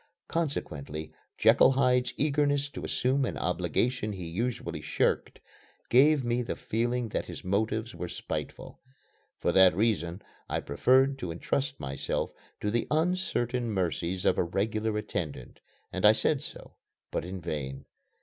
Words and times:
Consequently 0.27 1.13
Jekyll 1.37 1.73
Hyde's 1.73 2.15
eagerness 2.17 2.69
to 2.69 2.83
assume 2.83 3.23
an 3.23 3.37
obligation 3.37 4.13
he 4.13 4.25
usually 4.25 4.81
shirked 4.81 5.39
gave 5.91 6.23
me 6.23 6.41
the 6.41 6.55
feeling 6.55 7.09
that 7.09 7.27
his 7.27 7.43
motives 7.43 7.93
were 7.93 8.07
spiteful. 8.07 8.79
For 9.37 9.51
that 9.51 9.75
reason 9.75 10.23
I 10.49 10.59
preferred 10.61 11.19
to 11.19 11.31
entrust 11.31 11.79
myself 11.79 12.33
to 12.61 12.71
the 12.71 12.87
uncertain 12.89 13.69
mercies 13.69 14.25
of 14.25 14.39
a 14.39 14.43
regular 14.43 14.97
attendant; 14.97 15.59
and 15.93 16.03
I 16.03 16.13
said 16.13 16.41
so, 16.41 16.73
but 17.11 17.23
in 17.23 17.39
vain. 17.39 17.85